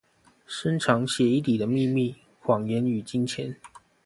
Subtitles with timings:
[0.47, 3.57] 深藏血液裡的祕密、謊言與金錢